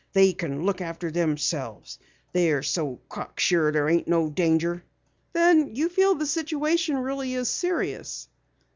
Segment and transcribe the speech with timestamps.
[0.13, 1.99] They kin look after themselves.
[2.33, 4.83] They're so cock sure there ain't no danger."
[5.31, 8.27] "Then you feel the situation really is serious?"